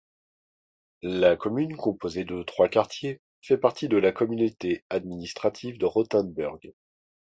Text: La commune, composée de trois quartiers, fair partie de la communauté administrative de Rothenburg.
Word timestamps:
La 1.03 1.35
commune, 1.35 1.77
composée 1.77 2.25
de 2.25 2.41
trois 2.41 2.67
quartiers, 2.69 3.21
fair 3.39 3.59
partie 3.59 3.87
de 3.87 3.97
la 3.97 4.11
communauté 4.11 4.83
administrative 4.89 5.77
de 5.77 5.85
Rothenburg. 5.85 6.73